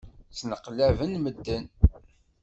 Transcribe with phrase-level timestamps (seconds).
[0.29, 1.65] Ttneqlaben medden.